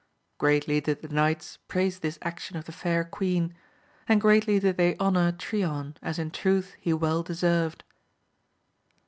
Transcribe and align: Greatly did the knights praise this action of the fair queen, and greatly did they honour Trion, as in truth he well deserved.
Greatly 0.39 0.81
did 0.81 1.03
the 1.03 1.09
knights 1.13 1.59
praise 1.67 1.99
this 1.99 2.17
action 2.23 2.57
of 2.57 2.65
the 2.65 2.71
fair 2.71 3.03
queen, 3.03 3.53
and 4.09 4.19
greatly 4.19 4.57
did 4.59 4.75
they 4.75 4.97
honour 4.97 5.31
Trion, 5.31 5.95
as 6.01 6.17
in 6.17 6.31
truth 6.31 6.75
he 6.81 6.91
well 6.91 7.21
deserved. 7.21 7.83